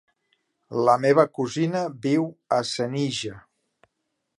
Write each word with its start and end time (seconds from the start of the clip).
La 0.87 0.95
meva 1.03 1.27
cosina 1.39 1.85
viu 2.07 2.27
a 2.59 2.63
Senija. 2.75 3.41